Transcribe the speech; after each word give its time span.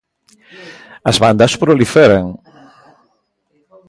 As 1.09 1.17
bandas 1.23 1.51
proliferan. 1.63 2.25